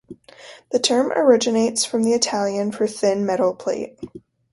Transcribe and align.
The 0.71 0.79
term 0.79 1.11
originates 1.11 1.85
from 1.85 2.01
the 2.01 2.13
Italian 2.13 2.71
for 2.71 2.87
"thin 2.87 3.23
metal 3.23 3.53
plate". 3.53 3.99